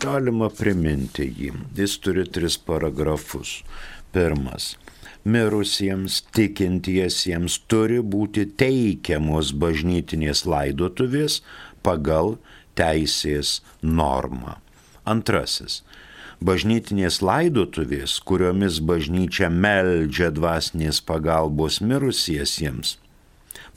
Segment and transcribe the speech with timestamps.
[0.03, 1.53] Galima priminti jį.
[1.77, 3.63] Jis turi tris paragrafus.
[4.13, 4.77] Pirmas.
[5.27, 11.43] Mirusiems tikintiesiems turi būti teikiamos bažnytinės laidotuvės
[11.83, 12.39] pagal
[12.79, 14.55] teisės normą.
[15.07, 15.83] Antrasis
[16.45, 22.97] bažnytinės laidotuvės, kuriomis bažnyčia meldžia dvasinės pagalbos mirusiesiems,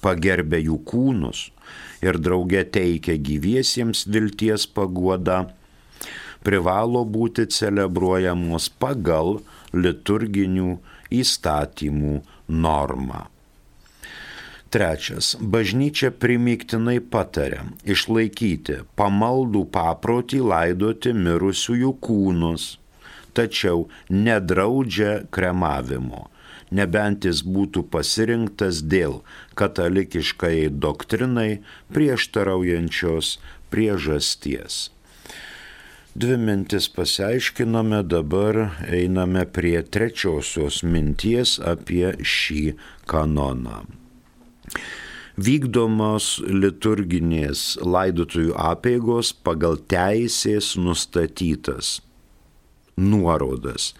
[0.03, 1.47] pagerbė jų kūnus
[2.05, 5.41] ir drauge teikia gyviesiems vilties paguodą,
[6.45, 9.39] privalo būti celebruojamos pagal
[9.73, 10.77] liturginių
[11.11, 12.15] įstatymų
[12.47, 13.27] normą.
[14.69, 15.33] Trečias.
[15.41, 22.75] Bažnyčia primiktinai patarė išlaikyti pamaldų paprotį laidoti mirusiųjų kūnus,
[23.33, 26.27] tačiau nedraudžia kremavimo
[26.71, 29.19] nebent jis būtų pasirinktas dėl
[29.59, 31.59] katalikiškai doktrinai
[31.93, 33.37] prieštaraujančios
[33.73, 34.89] priežasties.
[36.19, 38.57] Dvi mintis pasiaiškinome, dabar
[38.89, 42.63] einame prie trečiosios minties apie šį
[43.07, 43.85] kanoną.
[45.39, 51.99] Vykdomos liturginės laidotųjų apėgos pagal teisės nustatytas
[52.99, 53.93] nuorodas.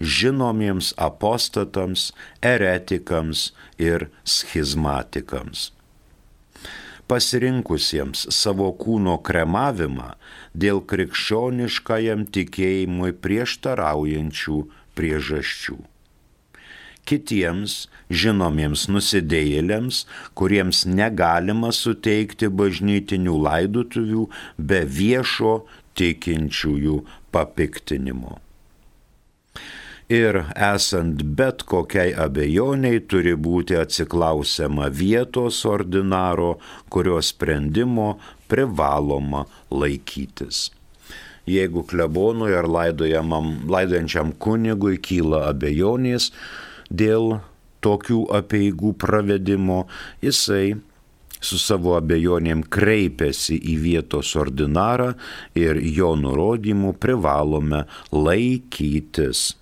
[0.00, 2.12] žinomiems apostatams,
[2.42, 5.70] eretikams ir schizmatikams
[7.10, 10.14] pasirinkusiems savo kūno kremavimą
[10.64, 14.58] dėl krikščioniškajam tikėjimui prieštaraujančių
[14.98, 15.78] priežasčių.
[17.06, 17.74] Kitiems
[18.10, 20.00] žinomiems nusidėjėliams,
[20.38, 24.24] kuriems negalima suteikti bažnytinių laidotuvių
[24.58, 25.60] be viešo
[25.98, 26.98] tikinčiųjų
[27.34, 28.40] papiktinimo
[30.08, 36.56] ir esant bet kokiai abejoniai turi būti atsiklausiama vietos ordinaro,
[36.90, 38.16] kurio sprendimo
[38.48, 40.70] privaloma laikytis.
[41.46, 46.32] Jeigu klebonui ar laidojančiam kunigui kyla abejonės
[46.90, 47.38] dėl
[47.84, 49.84] tokių apieigų pravedimo,
[50.24, 50.76] jisai
[51.40, 55.12] su savo abejonėm kreipiasi į vietos ordinarą
[55.58, 59.52] ir jo nurodymų privalome laikytis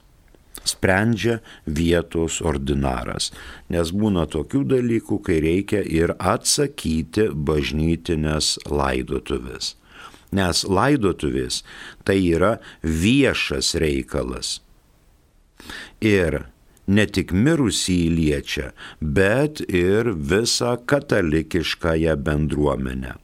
[0.64, 3.30] sprendžia vietos ordinaras.
[3.68, 9.74] Nes būna tokių dalykų, kai reikia ir atsakyti bažnytinės laidotuvės.
[10.34, 11.60] Nes laidotuvės
[12.08, 14.56] tai yra viešas reikalas.
[16.00, 16.46] Ir
[16.86, 23.14] ne tik mirusį liečia, bet ir visą katalikiškąją bendruomenę.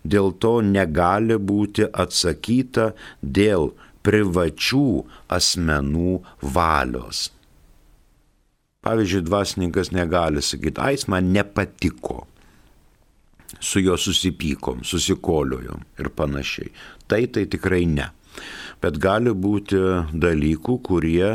[0.00, 3.70] Dėl to negali būti atsakyta dėl
[4.06, 4.86] privačių
[5.28, 7.28] asmenų valios.
[8.80, 12.24] Pavyzdžiui, dvasininkas negali sakyti, ai, man nepatiko,
[13.60, 16.72] su juo susipykom, susikoliojom ir panašiai.
[17.04, 18.08] Tai tai tikrai ne.
[18.80, 19.80] Bet gali būti
[20.16, 21.28] dalykų, kurie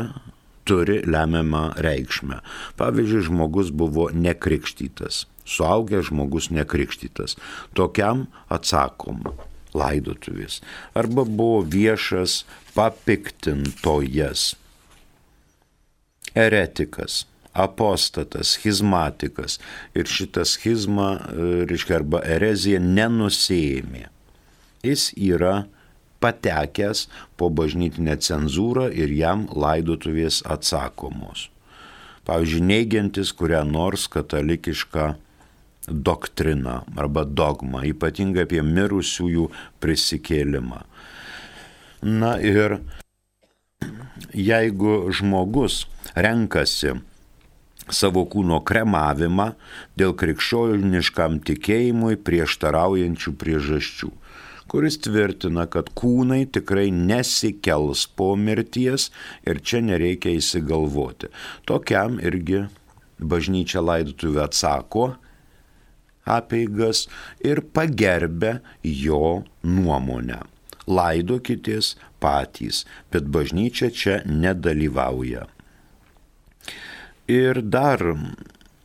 [0.66, 2.40] turi lemiamą reikšmę.
[2.78, 7.38] Pavyzdžiui, žmogus buvo nekrikštytas, suaugęs žmogus nekrikštytas.
[7.78, 9.24] Tokiam atsakom
[9.76, 10.60] laidotuvės.
[10.96, 12.42] Arba buvo viešas
[12.76, 14.54] papiktintojas,
[16.36, 17.24] eretikas,
[17.56, 19.58] apostatas, schizmatikas.
[19.96, 24.06] Ir šitą schizmą, e, reiškia, arba ereziją nenusėjimė.
[24.84, 25.64] Jis yra
[26.20, 31.48] patekęs po bažnytinę cenzūrą ir jam laidotuvės atsakomos.
[32.26, 35.14] Pavyzdžiui, neigiantis kurią nors katalikišką
[35.88, 39.46] doktriną arba dogmą, ypatingai apie mirusiųjų
[39.82, 40.82] prisikėlimą.
[42.02, 42.80] Na ir
[44.34, 45.84] jeigu žmogus
[46.14, 46.96] renkasi
[47.90, 49.52] savo kūno kremavimą
[49.98, 54.10] dėl krikščioniškam tikėjimui prieštaraujančių priežasčių,
[54.76, 59.06] kuris tvirtina, kad kūnai tikrai nesikels po mirties
[59.48, 61.30] ir čia nereikia įsigalvoti.
[61.64, 62.66] Tokiam irgi
[63.16, 65.06] bažnyčia laidotuvė atsako
[66.28, 67.06] apeigas
[67.40, 70.42] ir pagerbė jo nuomonę.
[70.84, 75.46] Laidokitės patys, bet bažnyčia čia nedalyvauja.
[77.32, 78.04] Ir dar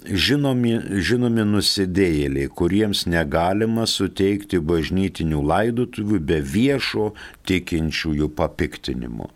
[0.05, 7.11] žinomi, žinomi nusidėjėliai, kuriems negalima suteikti bažnytinių laidotuvių be viešo
[7.49, 9.29] tikinčiųjų papiktinimo.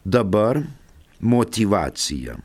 [0.00, 0.62] Dabar
[1.20, 2.38] motivacija.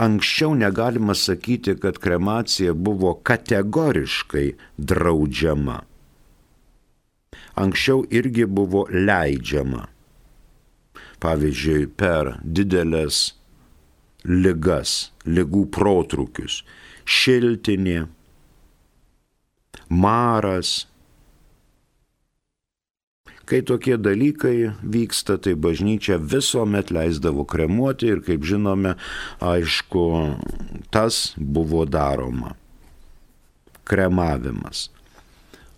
[0.00, 4.46] Anksčiau negalima sakyti, kad kremacija buvo kategoriškai
[4.78, 5.82] draudžiama
[7.60, 9.86] anksčiau irgi buvo leidžiama.
[11.20, 13.34] Pavyzdžiui, per didelės
[14.24, 16.62] ligas, lygų protrukius,
[17.04, 18.06] šiltinė,
[19.88, 20.86] maras.
[23.50, 28.94] Kai tokie dalykai vyksta, tai bažnyčia visuomet leisdavo kremuoti ir, kaip žinome,
[29.42, 30.06] aišku,
[30.94, 32.54] tas buvo daroma.
[33.90, 34.86] Kremavimas.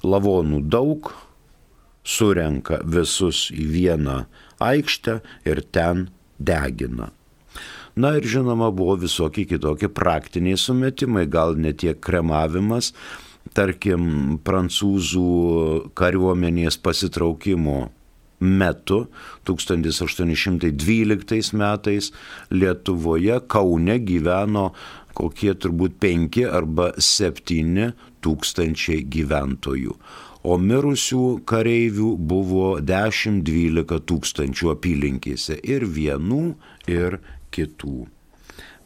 [0.04, 1.08] Lavonų daug,
[2.04, 4.18] surenka visus į vieną
[4.62, 7.10] aikštę ir ten degina.
[7.94, 12.94] Na ir žinoma, buvo visokie kitokie praktiniai sumetimai, gal ne tiek kremavimas,
[13.52, 17.90] tarkim, prancūzų kariuomenės pasitraukimo
[18.42, 19.06] metu
[19.46, 22.10] 1812 metais
[22.50, 24.74] Lietuvoje Kaune gyveno
[25.14, 27.92] kokie turbūt 5 arba 7
[28.24, 29.94] tūkstančiai gyventojų
[30.42, 36.42] o mirusių kareivių buvo 10-12 tūkstančių apylinkėse ir vienų,
[36.90, 37.20] ir
[37.54, 38.06] kitų.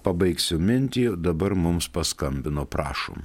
[0.06, 3.25] Pabaigsiu mintį, dabar mums paskambino, prašom.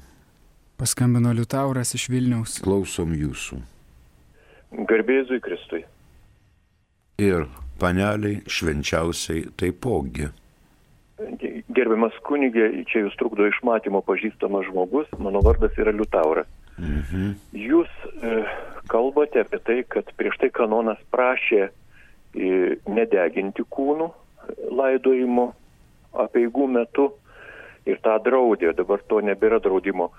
[0.81, 2.57] Paskambino Liutauras iš Vilniaus.
[2.63, 3.59] Klausom jūsų.
[4.89, 5.83] Garbėzui Kristui.
[7.21, 7.45] Ir
[7.77, 10.31] paneliai švenčiausiai taipogi.
[11.75, 16.49] Gerbiamas kunigė, čia jūs trukdo išmatymo pažįstamas žmogus, mano vardas yra Liutauras.
[16.81, 17.35] Mhm.
[17.53, 17.89] Jūs
[18.25, 18.41] e,
[18.89, 21.71] kalbate apie tai, kad prieš tai kanonas prašė e,
[22.89, 24.09] nedeginti kūnų
[24.73, 25.51] laidojimo
[26.25, 27.11] apieigų metu
[27.85, 30.09] ir tą draudė, dabar to nebėra draudimo.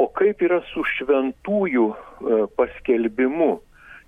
[0.00, 3.50] O kaip yra su šventųjų e, paskelbimu?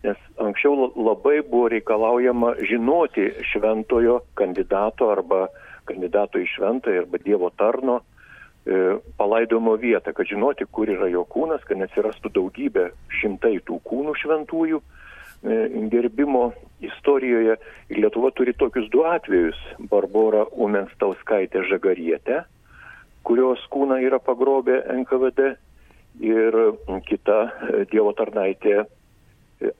[0.02, 5.46] Nes anksčiau labai buvo reikalaujama žinoti šventojo kandidato arba
[5.86, 8.00] kandidato į šventąją arba Dievo tarno
[9.16, 12.90] palaidojimo vietą, kad žinoti, kur yra jo kūnas, kad nesirastų daugybė
[13.20, 15.56] šimtai tų kūnų šventųjų e,
[15.90, 16.52] gerbimo
[16.82, 17.56] istorijoje.
[17.90, 19.58] Ir Lietuva turi tokius du atvejus-
[19.90, 22.44] Barbara Umenstauskaitė Žagarietė,
[23.26, 25.54] kurios kūną yra pagrobę NKVD
[26.22, 26.58] ir
[27.10, 28.84] kita e, Dievo tarnaitė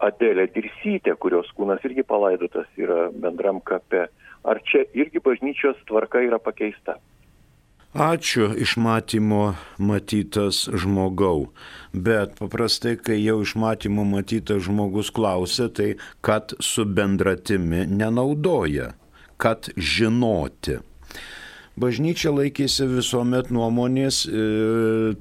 [0.03, 4.09] Adelė Dirsytė, kurios kūnas irgi palaidotas yra bendram kape.
[4.43, 6.99] Ar čia irgi bažnyčios tvarka yra pakeista?
[7.93, 11.51] Ačiū iš matymo matytas žmogau,
[11.93, 18.95] bet paprastai, kai jau iš matymo matytas žmogus klausia, tai kad su bendratimi nenaudoja,
[19.37, 20.79] kad žinoti.
[21.77, 24.41] Bažnyčia laikėsi visuomet nuomonės e,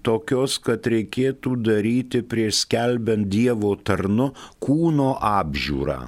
[0.04, 4.32] tokios, kad reikėtų daryti prieš skelbiant Dievo tarnu
[4.64, 6.00] kūno apžiūrą.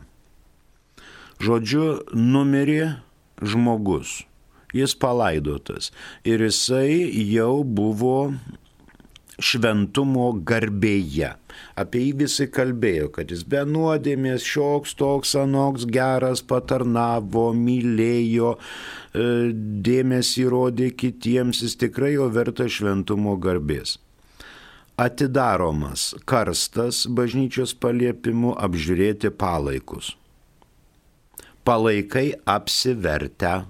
[1.43, 3.03] Žodžiu, numirė
[3.43, 4.21] žmogus,
[4.73, 5.91] jis palaidotas
[6.25, 8.17] ir jisai jau buvo
[9.41, 11.33] šventumo garbėje.
[11.79, 19.27] Apie jį visi kalbėjo, kad jis be nuodėmės šioks toks anoks geras patarnavo, mylėjo, e,
[19.87, 23.97] dėmesį rodė kitiems, jis tikrai jo verta šventumo garbės.
[25.01, 30.13] Atidaromas karstas bažnyčios paliepimu apžiūrėti palaikus.
[31.65, 33.63] Palaikai apsivertę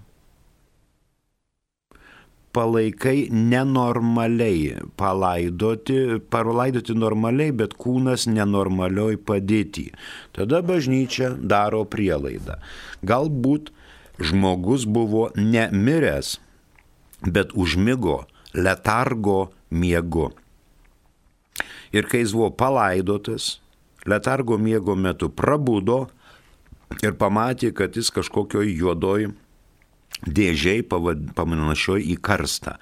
[2.54, 9.90] palaikai nenormaliai palaidoti, palaidoti normaliai, bet kūnas nenormalioj padėti.
[10.38, 12.60] Tada bažnyčia daro prielaidą.
[13.02, 13.74] Galbūt
[14.22, 16.38] žmogus buvo nemiręs,
[17.26, 20.30] bet užmygo letargo miegu.
[21.94, 23.58] Ir kai jis buvo palaidotas,
[24.06, 26.08] letargo miego metu prabudo
[27.02, 29.32] ir pamatė, kad jis kažkokioj juodoj
[30.26, 32.78] dėžiai panašioj į karstą.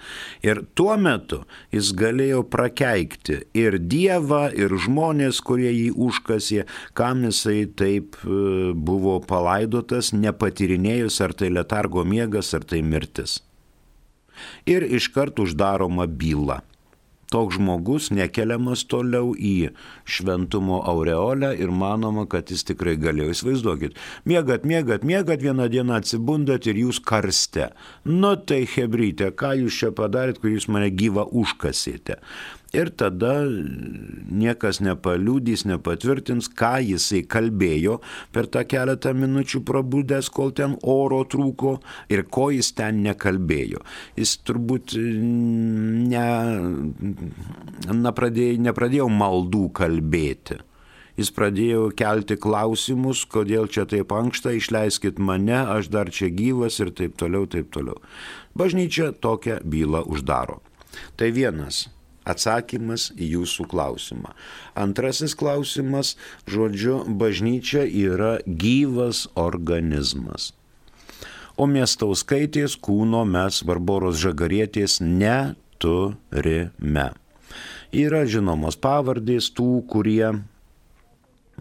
[0.46, 1.42] Ir tuo metu
[1.74, 6.66] jis galėjo prakeikti ir Dievą, ir žmonės, kurie jį užkasė,
[6.98, 13.40] kam jisai taip e, buvo palaidotas, nepatyrinėjus, ar tai letargo miegas, ar tai mirtis.
[14.66, 16.62] Ir iškart uždaroma byla
[17.32, 19.72] toks žmogus nekeliamas toliau į
[20.04, 23.32] šventumo aureolę ir manoma, kad jis tikrai galėjo.
[23.36, 23.98] Įsivaizduokit,
[24.28, 27.72] mėgat, mėgat, mėgat, vieną dieną atsibundat ir jūs karste.
[28.06, 32.20] Nu tai hebrytė, ką jūs čia padarėt, kai jūs mane gyvą užkasėte.
[32.72, 33.34] Ir tada
[34.32, 37.98] niekas nepaliūdys, nepatvirtins, ką jisai kalbėjo
[38.32, 41.76] per tą keletą minučių prabudęs, kol ten oro trūko
[42.08, 43.84] ir ko jis ten nekalbėjo.
[44.16, 46.26] Jis turbūt ne,
[47.92, 50.62] nepradėjo, nepradėjo maldų kalbėti.
[51.20, 56.96] Jis pradėjo kelti klausimus, kodėl čia taip ankšta, išleiskit mane, aš dar čia gyvas ir
[56.96, 58.00] taip toliau, taip toliau.
[58.56, 60.62] Bažnyčia tokią bylą uždaro.
[61.20, 61.90] Tai vienas
[62.28, 64.34] atsakymas į jūsų klausimą.
[64.78, 66.16] Antrasis klausimas,
[66.50, 70.52] žodžiu, bažnyčia yra gyvas organizmas.
[71.60, 75.92] O miestauskaitės kūno mes Barboros žagarietės neturime.
[77.92, 80.32] Yra žinomos pavardės tų, kurie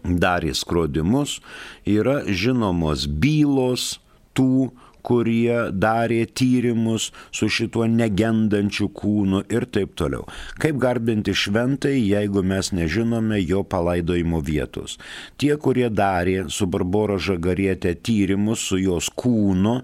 [0.03, 1.41] darė skrodimus,
[1.85, 3.99] yra žinomos bylos
[4.37, 4.71] tų,
[5.03, 10.25] kurie darė tyrimus su šituo negendančiu kūnu ir taip toliau.
[10.61, 14.97] Kaip garbinti šventai, jeigu mes nežinome jo palaidojimo vietos.
[15.41, 19.81] Tie, kurie darė su Barboro žagarietė tyrimus su jos kūnu,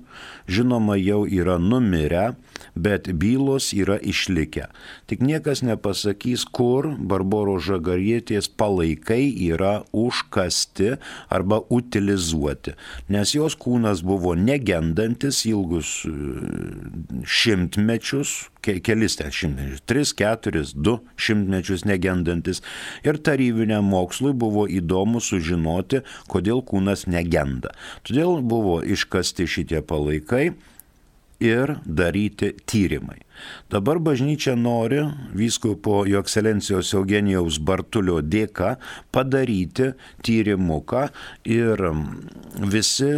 [0.48, 2.32] žinoma, jau yra numirę,
[2.76, 4.68] bet bylos yra išlikę.
[5.08, 10.96] Tik niekas nepasakys, kur Barboro žagarietės palaikai yra užkasti
[11.34, 12.76] arba utilizuoti,
[13.14, 16.14] nes jos kūnas buvo negendantis ilgus e,
[17.28, 22.62] šimtmečius, kelis ten šimtmečius, tris, keturis, du šimtmečius negendantis.
[23.08, 27.74] Ir tarybiniam mokslui buvo įdomu sužinoti, kodėl kūnas negenda.
[28.08, 30.52] Todėl buvo iškasti šitie palaikai
[31.40, 33.22] ir daryti tyrimai.
[33.72, 35.04] Dabar bažnyčia nori
[35.38, 38.76] vyskupo jo ekscelencijos Eugenijaus Bartulio dėka
[39.14, 39.92] padaryti
[40.26, 41.08] tyrimuką
[41.46, 41.84] ir
[42.58, 43.12] visi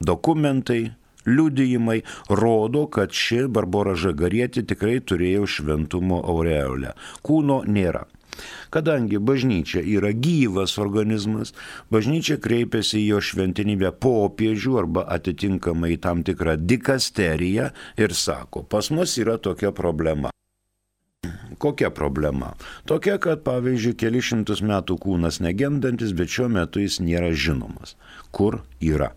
[0.00, 0.90] dokumentai,
[1.26, 6.94] liudijimai rodo, kad ši Barbora Žagarietė tikrai turėjo šventumo aureolę.
[7.22, 8.06] Kūno nėra.
[8.74, 11.54] Kadangi bažnyčia yra gyvas organizmas,
[11.90, 17.70] bažnyčia kreipiasi į jo šventinybę popiežių arba atitinkamai tam tikrą dikasteriją
[18.00, 20.30] ir sako, pas mus yra tokia problema.
[21.60, 22.54] Kokia problema?
[22.88, 27.98] Tokia, kad pavyzdžiui, keli šimtus metų kūnas negendantis, bet šiuo metu jis nėra žinomas.
[28.32, 29.10] Kur yra?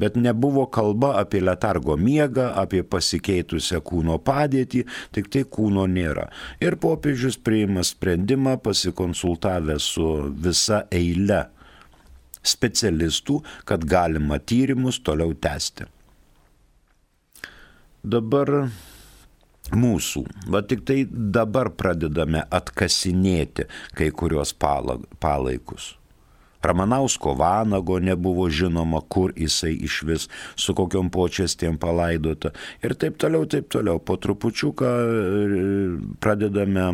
[0.00, 4.84] Bet nebuvo kalba apie letargo miegą, apie pasikeitusią kūno padėtį,
[5.16, 6.28] tik tai kūno nėra.
[6.62, 10.08] Ir popiežius priima sprendimą pasikonsultavę su
[10.46, 11.46] visa eile
[12.46, 15.88] specialistų, kad galima tyrimus toliau tęsti.
[18.06, 18.52] Dabar
[19.74, 23.66] mūsų, va tik tai dabar pradedame atkasinėti
[23.98, 25.96] kai kurios palaikus.
[26.66, 33.46] Ramanausko vanago nebuvo žinoma, kur jisai iš vis, su kokiom počestėm palaidota ir taip toliau,
[33.46, 34.00] taip toliau.
[34.02, 35.56] Po trupučiuką e,
[36.22, 36.88] pradedame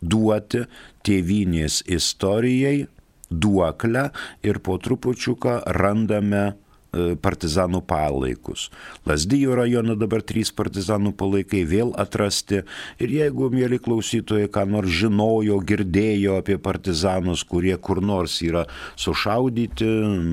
[0.00, 0.64] duoti
[1.06, 2.88] tėvynės istorijai
[3.30, 4.08] duoklę
[4.42, 6.50] ir po trupučiuką randame
[6.92, 8.68] partizanų palaikus.
[9.06, 12.64] Lasdyjo rajono dabar trys partizanų palaikai vėl atrasti
[12.98, 18.66] ir jeigu, mėly klausytojai, ką nors žinojo, girdėjo apie partizanus, kurie kur nors yra
[18.98, 19.86] sušaudyti,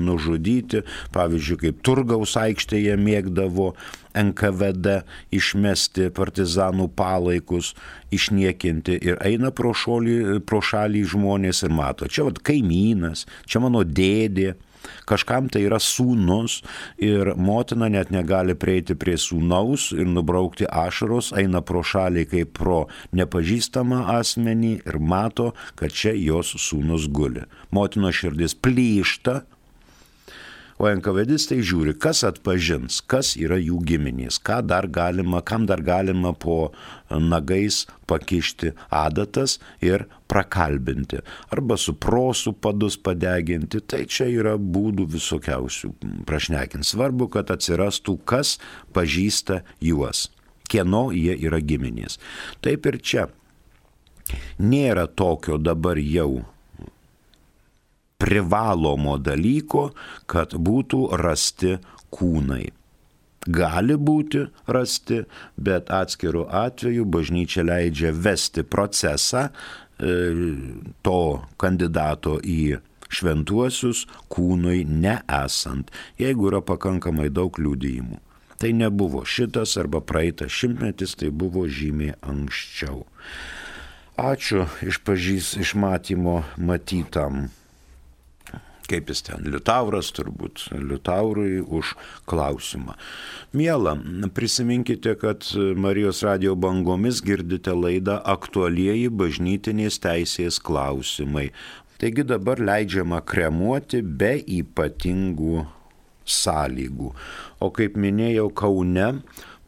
[0.08, 0.82] nužudyti,
[1.14, 3.72] pavyzdžiui, kaip Turgaus aikštėje mėgdavo
[4.18, 5.02] NKVD
[5.34, 7.74] išmesti partizanų palaikus,
[8.14, 13.84] išniekinti ir eina pro, šolį, pro šalį žmonės ir mato, čia vad kaimynas, čia mano
[13.86, 14.56] dėdė,
[15.08, 16.60] kažkam tai yra sūnus
[17.02, 22.80] ir motina net negali prieiti prie sūnaus ir nubraukti ašaros, eina pro šalį kaip pro
[23.16, 27.46] nepažįstamą asmenį ir mato, kad čia jos sūnus guli.
[27.74, 29.42] Motino širdis plyšta,
[30.78, 36.32] o NKVDistai žiūri, kas atpažins, kas yra jų giminės, ką dar galima, kam dar galima
[36.32, 36.70] po
[37.10, 41.22] nagais pakišti adatas ir prakalbinti,
[41.54, 45.92] arba su prosų padus padeginti, tai čia yra būdų visokiausių
[46.28, 46.88] prašnekinti.
[46.88, 48.56] Svarbu, kad atsirastų, kas
[48.96, 50.28] pažįsta juos,
[50.70, 52.20] kieno jie yra giminės.
[52.64, 53.26] Taip ir čia.
[54.60, 56.44] Nėra tokio dabar jau
[58.18, 59.92] privalomo dalyko,
[60.26, 61.76] kad būtų rasti
[62.14, 62.66] kūnai.
[63.48, 65.22] Gali būti rasti,
[65.56, 69.52] bet atskirų atveju bažnyčia leidžia vesti procesą e,
[71.06, 71.20] to
[71.56, 78.18] kandidato į šventuosius kūnui neesant, jeigu yra pakankamai daug liūdėjimų.
[78.58, 83.04] Tai nebuvo šitas arba praeitas šimtmetis, tai buvo žymiai anksčiau.
[84.18, 87.46] Ačiū iš pažys, iš matymo matytam
[88.88, 91.94] kaip jis ten, Liutauras turbūt, Liutaurui už
[92.28, 92.96] klausimą.
[93.56, 93.96] Miela,
[94.34, 95.46] prisiminkite, kad
[95.76, 101.50] Marijos radio bangomis girdite laidą aktualieji bažnytinės teisės klausimai.
[101.98, 105.66] Taigi dabar leidžiama kremuoti be ypatingų
[106.28, 107.12] sąlygų.
[107.64, 109.08] O kaip minėjau, Kaune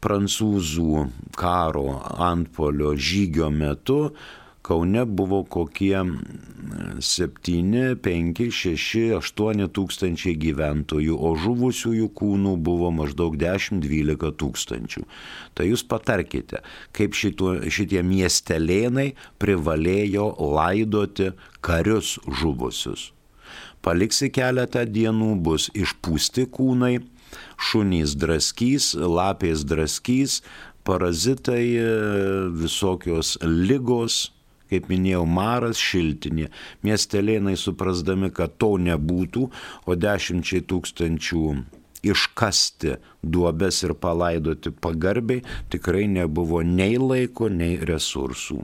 [0.01, 1.07] prancūzų
[1.37, 3.99] karo antpolio žygio metu
[4.61, 5.97] Kaune buvo kokie
[7.01, 15.05] 7, 5, 6, 8 tūkstančiai gyventojų, o žuvusiųjų kūnų buvo maždaug 10-12 tūkstančių.
[15.57, 16.61] Tai jūs patarkite,
[16.93, 21.31] kaip šituo, šitie miestelėnai privalėjo laidoti
[21.65, 23.09] karius žuvusius.
[23.81, 26.99] Paliksi keletą dienų, bus išpūsti kūnai,
[27.57, 30.43] šunys draskys, lapės draskys,
[30.85, 31.65] parazitai,
[32.61, 34.27] visokios lygos
[34.71, 36.47] kaip minėjau, maras šiltinė.
[36.87, 39.45] Miestelėnai suprasdami, kad to nebūtų,
[39.85, 41.45] o dešimčiai tūkstančių
[42.01, 48.61] iškasti duobes ir palaidoti pagarbiai tikrai nebuvo nei laiko, nei resursų.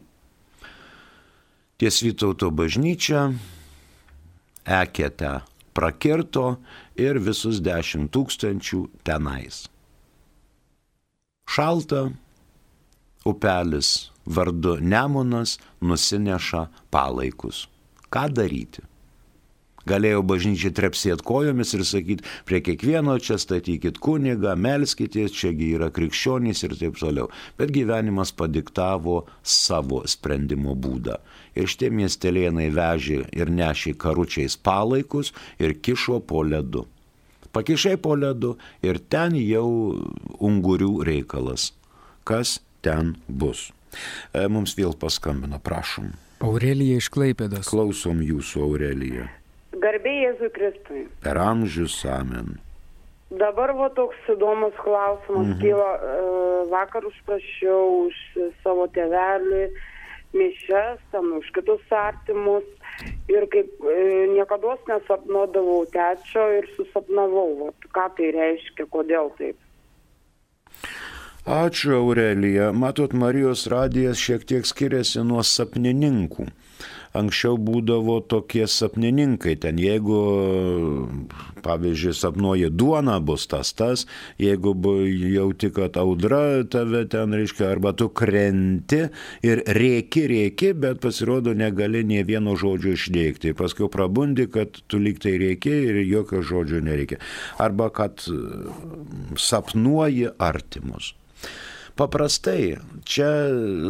[1.78, 3.28] Ties Vytauto bažnyčia
[4.65, 5.36] eketę
[5.78, 6.56] prakirto
[6.98, 9.67] ir visus dešimt tūkstančių tenais.
[11.48, 12.08] Šalta,
[13.28, 17.66] upelis vardu Nemunas nusineša palaikus.
[18.12, 18.84] Ką daryti?
[19.88, 26.63] Galėjo bažnyčiai trepsėti kojomis ir sakyti, prie kiekvieno čia statykit kunigą, melskitės, čiagi yra krikščionys
[26.68, 27.30] ir taip toliau.
[27.60, 31.22] Bet gyvenimas padiktavo savo sprendimo būdą.
[31.56, 36.84] Ir šitie miestelėnai vežė ir nešė karučiais palaikus ir kišo po ledu.
[37.56, 39.70] Pakišai po ledu ir ten jau
[40.44, 41.72] ungurių reikalas.
[42.28, 43.70] Kas ten bus?
[44.34, 46.12] E, mums vėl paskambino, prašom.
[46.44, 47.72] Aurelija iš Klaipėdos.
[47.72, 49.28] Klausom jūsų, Aurelija.
[49.78, 51.04] Garbėjai Jėzui Kristui.
[51.24, 52.58] Per amžius amen.
[53.28, 55.60] Dabar va toks įdomus klausimas mhm.
[55.60, 55.92] kyla.
[55.98, 56.34] E,
[56.72, 58.20] vakar užprašiau už
[58.63, 59.68] savo tėvelį
[60.38, 62.66] mišes, ten už kitus artimus.
[63.30, 67.50] Ir kaip e, niekada nesapnuodavau tečio ir susapnavau.
[67.66, 69.60] Vat, ką tai reiškia, kodėl taip.
[71.47, 72.73] Ačiū Aurelija.
[72.75, 76.47] Matot, Marijos radijas šiek tiek skiriasi nuo sapnininkų.
[77.17, 79.55] anksčiau būdavo tokie sapnininkai.
[79.62, 80.17] Ten jeigu,
[81.65, 84.05] pavyzdžiui, sapnuoji duona, bus tas tas,
[84.41, 84.75] jeigu
[85.07, 89.05] jauti, kad audra tave ten reiškia, arba tu krenti
[89.45, 93.55] ir rėki, rėki, bet pasirodo negali nie vieno žodžio išdėkti.
[93.57, 97.21] Paskui prabundi, kad tu liktai rėki ir jokio žodžio nereikia.
[97.57, 98.27] Arba kad
[99.38, 101.15] sapnuoji artimus.
[101.97, 102.78] Paprastai,
[103.10, 103.30] čia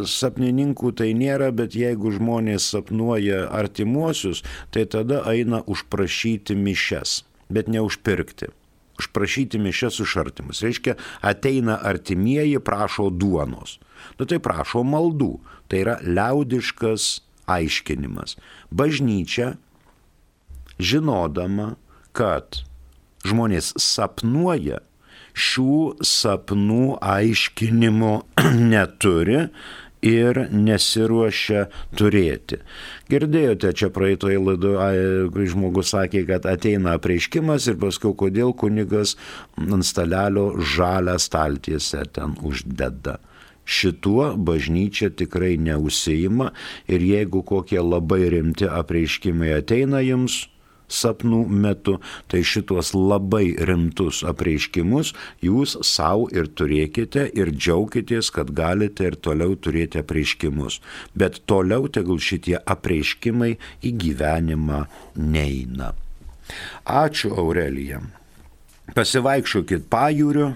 [0.08, 4.40] sapnininkų tai nėra, bet jeigu žmonės sapnuoja artimuosius,
[4.72, 7.18] tai tada eina užprašyti mišes,
[7.52, 8.48] bet ne užpirkti.
[8.98, 10.64] Užprašyti mišes už artimus.
[10.64, 13.76] Reiškia, ateina artimieji, prašo duonos.
[14.18, 15.36] Nu tai prašo maldų.
[15.68, 18.38] Tai yra liaudiškas aiškinimas.
[18.72, 19.52] Bažnyčia,
[20.80, 21.74] žinodama,
[22.16, 22.62] kad
[23.28, 24.80] žmonės sapnuoja,
[25.38, 28.14] šių sapnų aiškinimo
[28.72, 29.44] neturi
[30.04, 31.64] ir nesiruošia
[31.98, 32.60] turėti.
[33.10, 39.16] Girdėjote, čia praeitoje laidoje žmogus sakė, kad ateina apreiškimas ir paskui kodėl kunigas
[39.58, 43.18] ant stalelio žalę staltiesę ten uždeda.
[43.68, 46.52] Šituo bažnyčia tikrai neusijima
[46.88, 50.46] ir jeigu kokie labai rimti apreiškimai ateina jums,
[50.88, 51.98] sapnų metu,
[52.28, 59.56] tai šitos labai rimtus apreiškimus jūs savo ir turėkite ir džiaukitės, kad galite ir toliau
[59.56, 60.80] turėti apreiškimus.
[61.14, 64.84] Bet toliau tegul šitie apreiškimai į gyvenimą
[65.16, 65.92] neina.
[66.88, 68.00] Ačiū Aurelija.
[68.96, 70.54] Pasivaikščiokit pajūriu.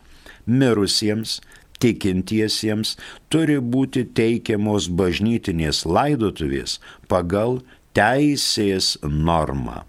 [0.49, 1.41] Mirusiems
[1.83, 2.95] tikintiesiems
[3.31, 6.77] turi būti teikiamos bažnytinės laidotuvės
[7.11, 7.59] pagal
[7.97, 9.83] teisės normą.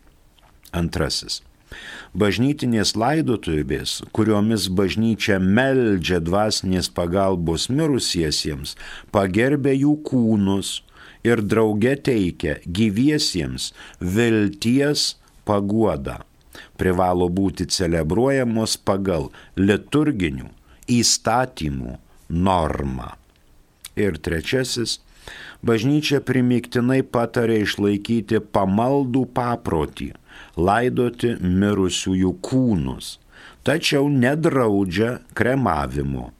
[0.73, 1.41] Antrasis.
[2.19, 8.75] Bažnytinės laidotuvės, kuriomis bažnyčia meldžia dvasinės pagalbos mirusiesiems,
[9.15, 10.81] pagerbė jų kūnus
[11.27, 15.13] ir drauge teikia gyviesiems vilties
[15.47, 16.19] paguodą.
[16.81, 20.51] Privalo būti celebruojamos pagal liturginių
[20.99, 21.97] įstatymų
[22.31, 23.13] normą.
[23.99, 24.99] Ir trečiasis,
[25.67, 30.13] bažnyčia primiktinai patarė išlaikyti pamaldų paprotį,
[30.57, 33.17] laidoti mirusiųjų kūnus,
[33.67, 36.31] tačiau nedraudžia kremavimo,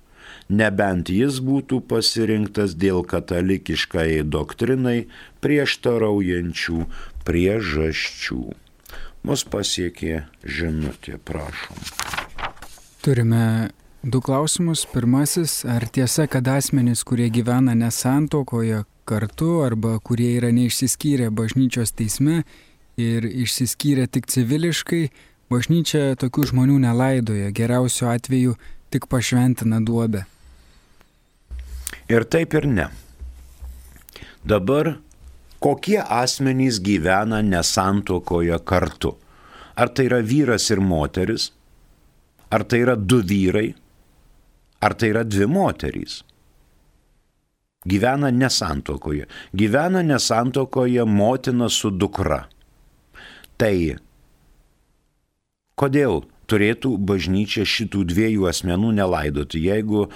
[0.49, 5.05] nebent jis būtų pasirinktas dėl katalikiškai doktrinai
[5.45, 6.87] prieštaraujančių
[7.27, 8.43] priežasčių.
[9.29, 11.77] Mus pasiekė žinutė, prašom.
[13.05, 13.45] Turime
[14.03, 14.87] Du klausimus.
[14.89, 22.39] Pirmasis, ar tiesa, kad asmenys, kurie gyvena nesantokoje kartu arba kurie yra neišsiskyrę bažnyčios teisme
[22.97, 25.11] ir išsiskyrę tik civiliškai,
[25.53, 28.57] bažnyčia tokių žmonių nelaidoja, geriausiu atveju
[28.89, 30.25] tik pašventina duobę.
[32.09, 32.89] Ir taip ir ne.
[34.49, 34.95] Dabar
[35.61, 39.13] kokie asmenys gyvena nesantokoje kartu?
[39.77, 41.51] Ar tai yra vyras ir moteris?
[42.49, 43.69] Ar tai yra du vyrai?
[44.81, 46.21] Ar tai yra dvi moterys?
[47.85, 49.27] Gyvena nesantokoje.
[49.57, 52.45] Gyvena nesantokoje motina su dukra.
[53.61, 53.77] Tai
[55.81, 60.11] kodėl turėtų bažnyčia šitų dviejų asmenų nelaidoti, jeigu e,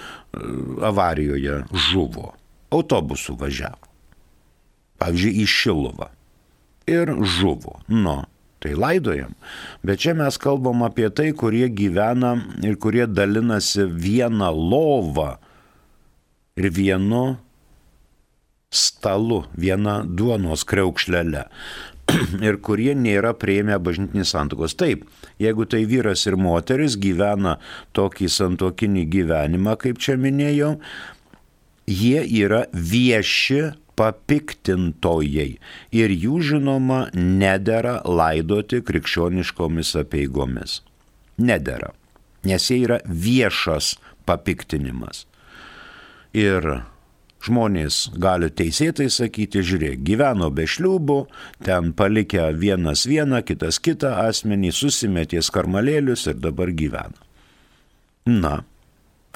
[0.89, 2.33] avarijoje žuvo,
[2.75, 3.89] autobusu važiavo,
[5.01, 6.09] pavyzdžiui, į Šilovą
[6.91, 7.79] ir žuvo.
[7.89, 8.23] Nu,
[8.65, 9.37] tai laidojam.
[9.85, 15.35] Bet čia mes kalbam apie tai, kurie gyvena ir kurie dalinasi vieną lovą
[16.57, 17.37] ir vienu
[18.73, 21.45] stalu, viena duonos kreukšlele
[22.47, 24.75] ir kurie nėra prieimę bažnytinės santokos.
[24.79, 25.05] Taip,
[25.41, 27.59] jeigu tai vyras ir moteris gyvena
[27.95, 30.75] tokį santokinį gyvenimą, kaip čia minėjau,
[31.85, 35.51] jie yra vieši papiktintojai
[35.95, 40.81] ir jų žinoma nedėra laidoti krikščioniškomis apieigomis.
[41.41, 41.91] Nedėra,
[42.47, 43.95] nes jie yra viešas
[44.27, 45.25] papiktinimas.
[46.35, 46.67] Ir
[47.45, 51.19] žmonės gali teisėtai sakyti, žiūrėk, gyveno be šliūbų,
[51.65, 57.21] ten palikę vienas vieną, kitas kitą asmenį, susimetė skarmalėlius ir dabar gyvena.
[58.25, 58.63] Na,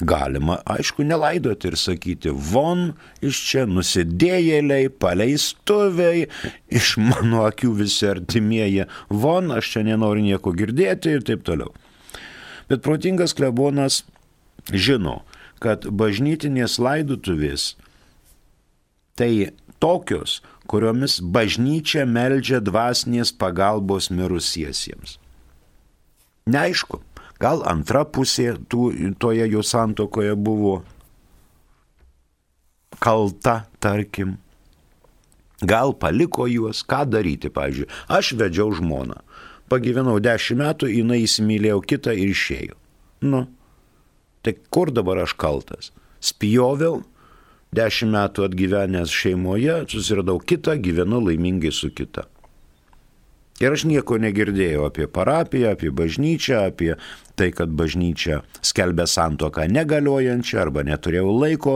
[0.00, 2.92] galima, aišku, nelaidoti ir sakyti, von
[3.24, 6.26] iš čia nusidėjėliai, paleistuviai,
[6.72, 11.72] iš mano akių visi artimieji, von aš čia nenoriu nieko girdėti ir taip toliau.
[12.70, 14.02] Bet protingas klebonas
[14.70, 15.20] žino,
[15.60, 17.74] kad bažnytinės laidutuvės
[19.18, 19.50] tai
[19.82, 25.18] tokios, kuriomis bažnyčia meldžia dvasinės pagalbos mirusiesiems.
[26.50, 27.02] Neaišku,
[27.40, 30.80] gal antra pusė tų, toje jų santokoje buvo
[33.00, 34.36] kalta, tarkim.
[35.60, 37.88] Gal paliko juos, ką daryti, pavyzdžiui.
[38.08, 39.20] Aš vedžiau žmoną.
[39.70, 42.76] Pagyvenau dešimt metų, jinai įsimylėjau kitą ir išėjau.
[43.28, 43.44] Nu,
[44.40, 45.92] tai kur dabar aš kaltas?
[46.24, 47.02] Spjoviau,
[47.76, 52.26] dešimt metų atgyvenęs šeimoje, susiradau kitą, gyvenu laimingai su kita.
[53.60, 56.94] Ir aš nieko negirdėjau apie parapiją, apie bažnyčią, apie
[57.36, 61.74] tai, kad bažnyčia skelbia santoką negaliojančią arba neturėjau laiko,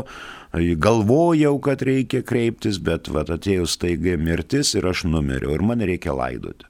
[0.80, 6.14] galvojau, kad reikia kreiptis, bet vat, atėjus staigai mirtis ir aš numeriau ir man reikia
[6.16, 6.64] laidoti.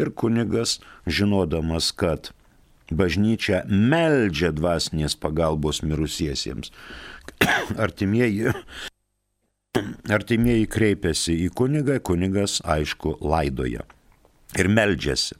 [0.00, 2.30] Ir kunigas, žinodamas, kad
[2.88, 6.72] bažnyčia meldžia dvasinės pagalbos mirusiesiems,
[7.84, 8.56] artimieji,
[10.16, 13.84] artimieji kreipiasi į kunigą, kunigas aišku laidoja
[14.56, 15.36] ir meldžiasi.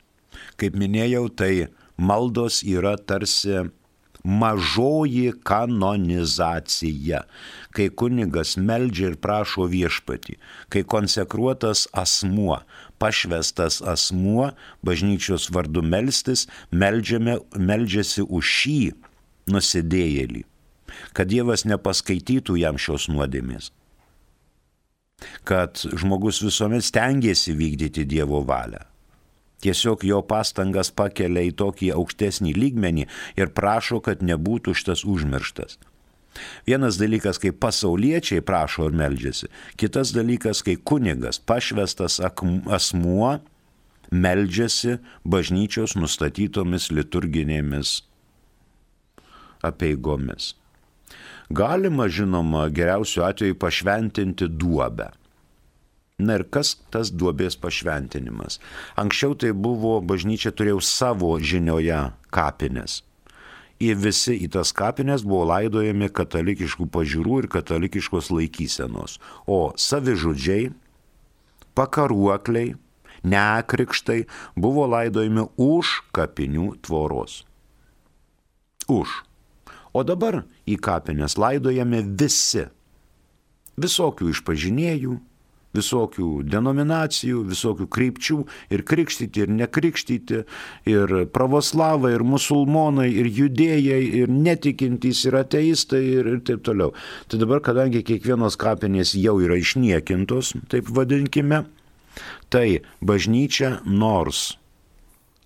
[0.59, 3.68] Kaip minėjau, tai maldos yra tarsi
[4.29, 7.23] mažoji kanonizacija,
[7.73, 10.37] kai kunigas meldžia ir prašo viešpatį,
[10.75, 12.59] kai konsekruotas asmuo,
[12.99, 14.51] pašvestas asmuo,
[14.85, 18.79] bažnyčios vardu melstis, meldžiame, meldžiasi už šį
[19.55, 20.44] nusidėjėlį
[21.12, 23.73] kad Dievas nepaskaitytų jam šios nuodėmės.
[25.49, 28.85] Kad žmogus visuomet stengiasi vykdyti Dievo valią.
[29.64, 33.07] Tiesiog jo pastangas pakelia į tokį aukštesnį lygmenį
[33.40, 35.79] ir prašo, kad nebūtų šitas užmirštas.
[36.68, 39.49] Vienas dalykas, kai pasauliečiai prašo ir meldžiasi,
[39.81, 43.38] kitas dalykas, kai kunigas, pašvestas asmuo,
[44.14, 47.99] meldžiasi bažnyčios nustatytomis liturginėmis
[49.66, 50.55] apieigomis.
[51.51, 55.09] Galima, žinoma, geriausiu atveju pašventinti duobę.
[56.18, 58.59] Na ir kas tas duobės pašventinimas?
[58.98, 62.00] Anksčiau tai buvo, bažnyčia turėjau savo žinioje
[62.35, 63.04] kapines.
[63.78, 69.20] Ir visi į tas kapines buvo laidojami katalikiškų pažiūrų ir katalikiškos laikysenos.
[69.46, 70.72] O savižudžiai,
[71.78, 72.74] pakaruokliai,
[73.22, 74.24] nekrikštai
[74.59, 77.44] buvo laidojami už kapinių tvoros.
[78.90, 79.22] Už.
[79.94, 82.66] O dabar į kapines laidojame visi.
[83.78, 85.20] Visokių išpažinėjų,
[85.78, 88.38] visokių denominacijų, visokių krypčių
[88.74, 90.42] ir krikštyti, ir nekrikštyti,
[90.90, 96.92] ir pravoslavai, ir musulmonai, ir judėjai, ir netikintys, ir ateistai, ir, ir taip toliau.
[97.28, 101.64] Tai dabar, kadangi kiekvienos kapinės jau yra išniekintos, taip vadinkime,
[102.52, 104.56] tai bažnyčia nors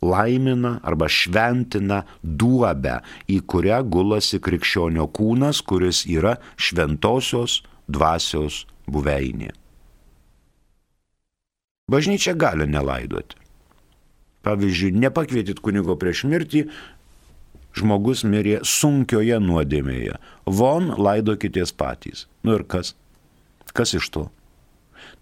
[0.02, 2.98] laimina arba šventina duobę,
[3.30, 9.52] į kurią gulasi krikščionio kūnas, kuris yra šventosios dvasios buveinė.
[11.90, 13.38] Bažnyčia gali nelaidoti.
[14.42, 16.66] Pavyzdžiui, nepakvietit kunigo prieš mirtį,
[17.78, 20.18] žmogus mirė sunkioje nuodėmėje.
[20.46, 22.26] Von laidokitės patys.
[22.42, 22.94] Nu ir kas?
[23.72, 24.28] Kas iš to?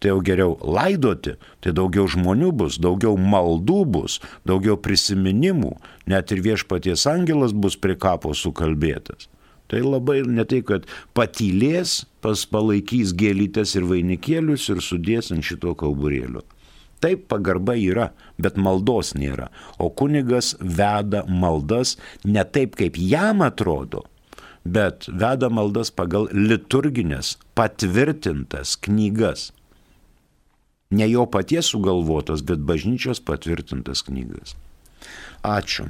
[0.01, 4.19] tai jau geriau laidoti, tai daugiau žmonių bus, daugiau maldų bus,
[4.49, 5.75] daugiau prisiminimų,
[6.09, 9.29] net ir viešpaties angelas bus prie kapo sukalbėtas.
[9.71, 15.77] Tai labai ne tai, kad patylės, pas palaikys gėlytės ir vainikėlius ir sudės ant šito
[15.79, 16.43] kauburėlio.
[17.01, 19.49] Taip pagarba yra, bet maldos nėra.
[19.81, 21.95] O kunigas veda maldas
[22.27, 24.03] ne taip, kaip jam atrodo,
[24.67, 29.49] bet veda maldas pagal liturginės patvirtintas knygas
[30.91, 34.57] ne jo paties sugalvotas, bet bažnyčios patvirtintas knygas.
[35.47, 35.89] Ačiū.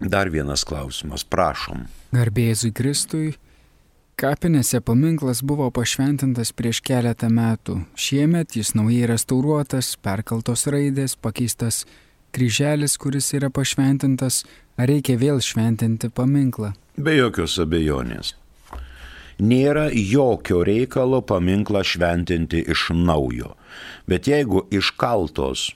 [0.00, 1.86] Dar vienas klausimas, prašom.
[2.12, 3.34] Garbėzui Kristui.
[4.16, 7.82] Kapinėse paminklas buvo pašventintas prieš keletą metų.
[7.96, 11.84] Šiemet jis naujai restauruotas, perkaltos raidės, pakeistas
[12.32, 14.44] kryželis, kuris yra pašventintas.
[14.76, 16.74] Ar reikia vėl šventinti paminklą?
[16.96, 18.34] Be jokios abejonės.
[19.40, 23.54] Nėra jokio reikalo paminklą šventinti iš naujo.
[24.08, 25.70] Bet jeigu iškaltos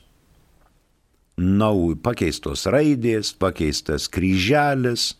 [1.40, 5.14] nau, pakeistos raidės, pakeistas kryželis,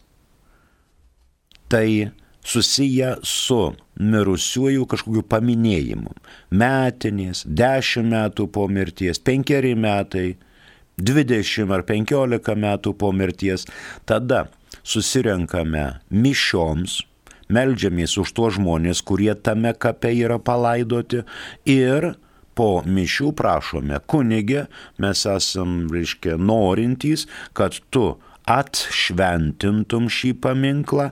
[1.71, 2.11] tai
[2.45, 3.61] susiję su
[4.01, 6.13] mirusiųjų kažkokiu paminėjimu.
[6.57, 10.35] Metinės, dešimt metų po mirties, penkeri metai,
[11.01, 13.67] dvidešimt ar penkiolika metų po mirties,
[14.09, 14.49] tada
[14.83, 17.01] susirenkame mišioms,
[17.51, 21.25] melžiamės už tuos žmonės, kurie tame kape yra palaidoti
[21.69, 22.15] ir
[22.61, 24.67] po mišių prašome, kunigė,
[25.01, 27.25] mes esam, reiškia, norintys,
[27.57, 31.07] kad tu atšventintum šį paminklą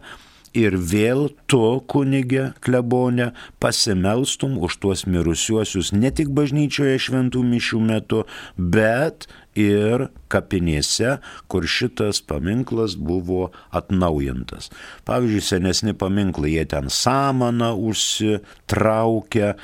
[0.58, 3.30] ir vėl tu, kunigė klebonė,
[3.64, 8.24] pasimelstum už tuos mirusiuosius ne tik bažnyčioje šventų mišių metu,
[8.56, 11.16] bet ir kapinėse,
[11.48, 14.68] kur šitas paminklas buvo atnaujintas.
[15.08, 19.54] Pavyzdžiui, senesni paminklai, jie ten samaną užsitraukia,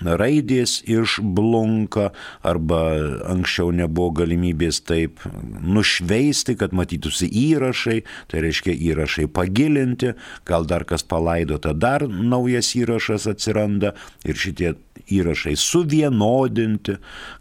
[0.00, 2.10] raidės išblunka
[2.46, 2.80] arba
[3.30, 5.20] anksčiau nebuvo galimybės taip
[5.60, 10.14] nušveisti, kad matytųsi įrašai, tai reiškia įrašai pagilinti,
[10.48, 14.74] gal dar kas palaidota, dar naujas įrašas atsiranda ir šitie
[15.10, 16.96] įrašai suvienodinti.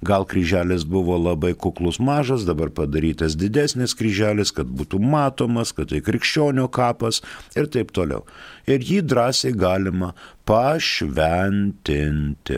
[0.05, 6.01] Gal kryželis buvo labai kuklus mažas, dabar padarytas didesnis kryželis, kad būtų matomas, kad tai
[6.05, 7.21] krikščionio kapas
[7.57, 8.25] ir taip toliau.
[8.69, 10.13] Ir jį drąsiai galima
[10.49, 12.57] pašventinti.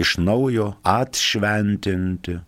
[0.00, 2.38] Iš naujo atšventinti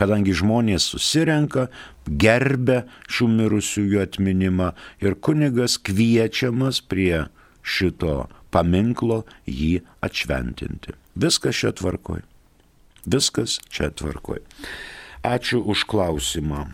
[0.00, 1.68] kadangi žmonės susirenka,
[2.08, 4.72] gerbė šių mirusiųjų atminimą
[5.04, 7.26] ir kunigas kviečiamas prie
[7.60, 10.96] šito paminklo jį atšventinti.
[11.20, 12.24] Viskas čia tvarkoj.
[13.04, 14.40] Viskas čia tvarkoj.
[15.26, 16.70] Ačiū už klausimą.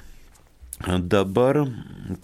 [0.84, 1.62] Dabar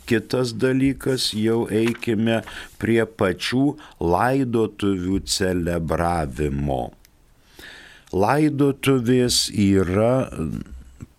[0.07, 2.43] kitas dalykas, jau eikime
[2.79, 3.65] prie pačių
[3.99, 6.83] laidotuvių celebravimo.
[8.12, 10.29] Laidotuvės yra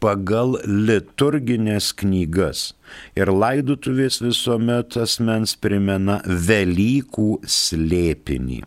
[0.04, 2.74] pagal liturginės knygas.
[3.18, 8.62] Ir laidutuvės visuomet asmens primena Velykų slėpinį.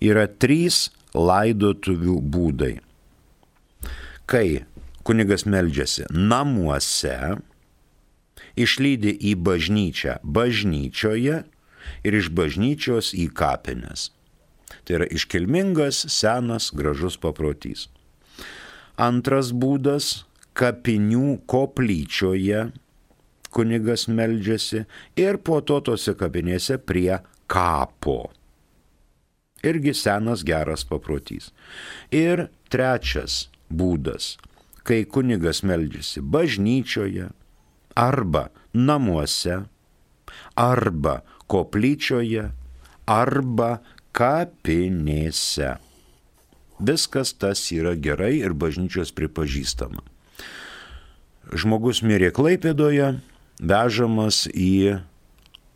[0.00, 2.74] Yra trys laidotuvių būdai.
[4.24, 4.62] Kai
[5.04, 7.18] kunigas meldžiasi namuose,
[8.56, 11.42] išlydi į bažnyčią bažnyčioje
[12.06, 14.10] ir iš bažnyčios į kapines.
[14.82, 17.88] Tai yra iškilmingas, senas, gražus paprotys.
[18.98, 20.24] Antras būdas
[20.58, 22.70] kapinių koplyčioje
[23.52, 24.84] kunigas meldžiasi
[25.20, 28.32] ir po to tose kapinėse prie kapo.
[29.62, 31.52] Irgi senas geras paprotys.
[32.10, 34.36] Ir trečias būdas,
[34.82, 37.30] kai kunigas meldžiasi bažnyčioje
[37.98, 39.62] arba namuose,
[40.56, 42.50] arba koplyčioje,
[43.06, 43.72] arba
[44.16, 45.76] kapinėse.
[46.82, 50.02] Viskas tas yra gerai ir bažnyčios pripažįstama
[51.50, 53.16] žmogus mirė Klaipėdoje,
[53.60, 55.02] vežamas į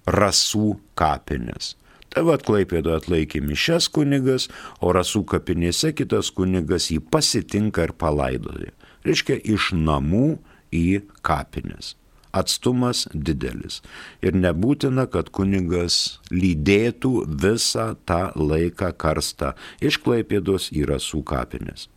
[0.06, 1.74] rasų kapines.
[2.12, 4.48] Tai vad Klaipėdoje atlaikė mišes kunigas,
[4.80, 8.72] o rasų kapinėse kitas kunigas jį pasitinka ir palaidoja.
[9.06, 10.38] Reiškia iš namų
[10.74, 11.94] į kapines.
[12.36, 13.80] Atstumas didelis.
[14.24, 21.88] Ir nebūtina, kad kunigas lydėtų visą tą laiką karstą iš Klaipėdos į rasų kapines.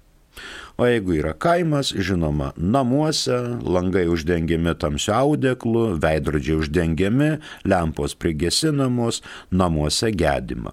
[0.80, 7.32] O jeigu yra kaimas, žinoma, namuose langai uždengiami tamsiu audeklu, veidrodžiai uždengiami,
[7.68, 9.20] lempos prigesinamos,
[9.52, 10.72] namuose gedima.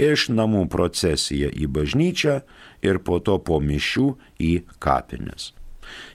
[0.00, 2.40] Iš namų procesija į bažnyčią
[2.84, 4.08] ir po to po mišių
[4.40, 5.52] į kapines.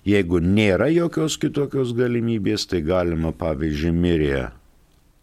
[0.08, 4.44] Jeigu nėra jokios kitokios galimybės, tai galima pavyzdžiui mirė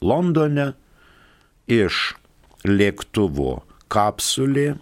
[0.05, 0.73] Londone
[1.71, 2.15] iš
[2.69, 3.63] lėktuvo
[3.93, 4.75] kapsulė,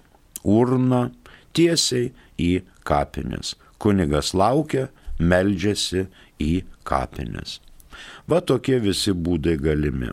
[0.43, 1.11] urna
[1.55, 2.53] tiesiai į
[2.87, 3.55] kapines.
[3.83, 6.07] Kunigas laukia, meldžiasi
[6.43, 6.53] į
[6.89, 7.61] kapines.
[8.27, 10.11] Va tokie visi būdai galimi.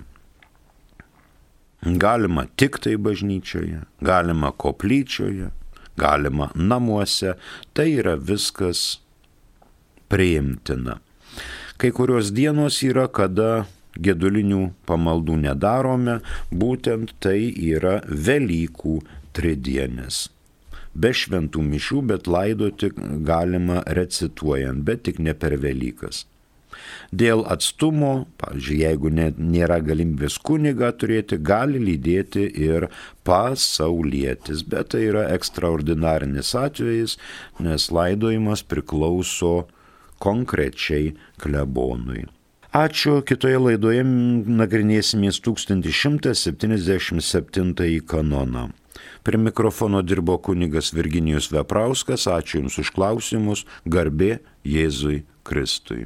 [1.80, 5.54] Galima tik tai bažnyčioje, galima koplyčioje,
[6.00, 7.38] galima namuose,
[7.74, 9.00] tai yra viskas
[10.10, 11.00] priimtina.
[11.80, 13.68] Kai kurios dienos yra, kada
[14.00, 16.20] gedulinių pamaldų nedarome,
[16.52, 19.00] būtent tai yra Velykų
[19.38, 20.28] tridienis
[21.00, 22.92] be šventų mišių, bet laidoti
[23.28, 26.26] galima recituojant, bet tik ne per Velykas.
[27.12, 32.88] Dėl atstumo, pavyzdžiui, jeigu net nėra galimybės kuniga turėti, gali lydėti ir
[33.28, 37.18] pasaulietis, bet tai yra ekstraordinarinis atvejis,
[37.60, 39.66] nes laidojimas priklauso
[40.20, 42.26] konkrečiai klebonui.
[42.70, 48.70] Ačiū, kitoje laidoje nagrinėsimės 1177 kanoną.
[49.24, 56.06] Prie mikrofono dirbo kunigas Virginijus Veprauskas, ačiū Jums už klausimus, garbė Jėzui Kristui.